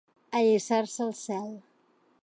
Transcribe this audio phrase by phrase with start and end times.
[0.39, 1.49] Allisar-se el cel.